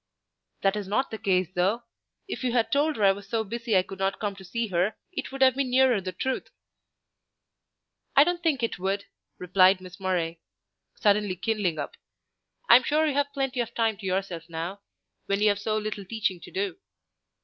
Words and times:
"That 0.63 0.75
is 0.75 0.87
not 0.87 1.11
the 1.11 1.19
case 1.19 1.49
though; 1.53 1.83
if 2.27 2.43
you 2.43 2.53
had 2.53 2.71
told 2.71 2.95
her 2.95 3.03
I 3.03 3.11
was 3.11 3.29
so 3.29 3.43
busy 3.43 3.77
I 3.77 3.83
could 3.83 3.99
not 3.99 4.17
come 4.19 4.35
to 4.37 4.43
see 4.43 4.69
her, 4.69 4.97
it 5.11 5.31
would 5.31 5.43
have 5.43 5.53
been 5.53 5.69
nearer 5.69 6.01
the 6.01 6.11
truth." 6.11 6.49
"I 8.15 8.23
don't 8.23 8.41
think 8.41 8.63
it 8.63 8.79
would," 8.79 9.05
replied 9.37 9.79
Miss 9.79 9.99
Murray, 9.99 10.39
suddenly 10.95 11.35
kindling 11.35 11.77
up; 11.77 11.97
"I'm 12.67 12.81
sure 12.81 13.05
you 13.05 13.13
have 13.13 13.31
plenty 13.31 13.59
of 13.59 13.75
time 13.75 13.95
to 13.97 14.07
yourself 14.07 14.49
now, 14.49 14.81
when 15.27 15.39
you 15.39 15.49
have 15.49 15.59
so 15.59 15.77
little 15.77 16.03
teaching 16.05 16.39
to 16.39 16.51
do." 16.51 16.77